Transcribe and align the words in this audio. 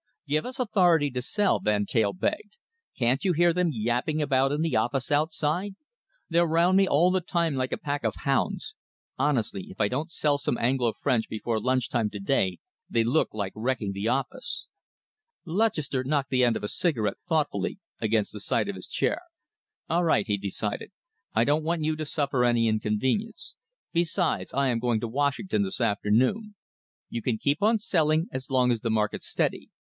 "Give 0.25 0.45
us 0.45 0.59
authority 0.61 1.11
to 1.11 1.21
sell," 1.21 1.59
Van 1.59 1.85
Teyl 1.85 2.13
begged. 2.13 2.57
"Can't 2.97 3.23
you 3.25 3.33
hear 3.33 3.51
them 3.53 3.69
yapping 3.71 4.19
about 4.21 4.53
in 4.53 4.61
the 4.61 4.77
office 4.77 5.11
outside? 5.11 5.75
They're 6.29 6.47
round 6.47 6.77
me 6.77 6.87
all 6.87 7.11
the 7.11 7.19
time 7.21 7.55
like 7.55 7.73
a 7.73 7.77
pack 7.77 8.05
of 8.05 8.15
hounds. 8.19 8.73
Honestly, 9.19 9.67
if 9.69 9.79
I 9.81 9.89
don't 9.89 10.09
sell 10.09 10.37
some 10.37 10.57
Anglo 10.57 10.93
French 10.93 11.27
before 11.29 11.59
lunch 11.59 11.89
time 11.89 12.09
to 12.11 12.19
day, 12.19 12.59
they 12.89 13.03
look 13.03 13.33
like 13.33 13.51
wrecking 13.55 13.91
the 13.91 14.07
office." 14.07 14.67
Lutchester 15.45 16.03
knocked 16.03 16.29
the 16.29 16.45
end 16.45 16.55
of 16.55 16.63
a 16.63 16.69
cigarette 16.69 17.17
thoughtfully 17.27 17.77
against 17.99 18.31
the 18.31 18.39
side 18.39 18.69
of 18.69 18.75
his 18.75 18.87
chair. 18.87 19.19
"All 19.89 20.05
right," 20.05 20.25
he 20.25 20.37
decided, 20.37 20.91
"I 21.35 21.43
don't 21.43 21.63
want 21.65 21.83
you 21.83 21.97
to 21.97 22.05
suffer 22.05 22.45
any 22.45 22.67
inconvenience. 22.69 23.57
Besides, 23.91 24.53
I 24.53 24.69
am 24.69 24.79
going 24.79 25.01
to 25.01 25.09
Washington 25.09 25.61
this 25.63 25.81
afternoon. 25.81 26.55
You 27.09 27.21
can 27.21 27.37
keep 27.37 27.61
on 27.61 27.79
selling 27.79 28.29
as 28.31 28.49
long 28.49 28.71
as 28.71 28.79
the 28.79 28.89
market's 28.89 29.27
steady. 29.27 29.69